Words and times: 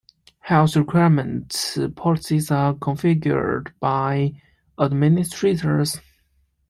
Health 0.39 0.75
requirement 0.75 1.53
policies 1.95 2.49
are 2.49 2.73
configured 2.73 3.67
by 3.79 4.33
administrators. 4.79 5.99